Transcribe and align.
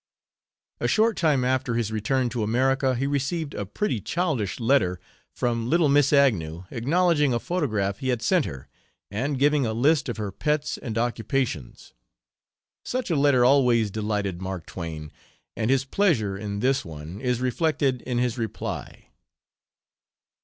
A 0.79 0.87
short 0.87 1.15
time 1.15 1.45
after 1.45 1.75
his 1.75 1.91
return 1.91 2.27
to 2.29 2.41
America 2.41 2.95
he 2.95 3.05
received 3.05 3.53
a 3.53 3.67
pretty 3.67 3.99
childish 4.01 4.59
letter 4.59 4.99
from 5.31 5.69
little 5.69 5.89
Miss 5.89 6.11
Agnew 6.11 6.63
acknowledging 6.71 7.35
a 7.35 7.39
photograph 7.39 7.99
he 7.99 8.07
had 8.09 8.23
sent 8.23 8.45
her, 8.45 8.67
and 9.11 9.37
giving 9.37 9.63
a 9.63 9.73
list 9.73 10.09
of 10.09 10.17
her 10.17 10.31
pets 10.31 10.79
and 10.79 10.97
occupations. 10.97 11.93
Such 12.83 13.11
a 13.11 13.15
letter 13.15 13.45
always 13.45 13.91
delighted 13.91 14.41
Mark 14.41 14.65
Twain, 14.65 15.11
and 15.55 15.69
his 15.69 15.85
pleasure 15.85 16.35
in 16.35 16.61
this 16.61 16.83
one 16.83 17.19
is 17.21 17.39
reflected 17.39 18.01
in 18.01 18.17
his 18.17 18.39
reply. 18.39 19.09